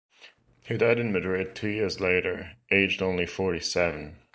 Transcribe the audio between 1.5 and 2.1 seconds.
two years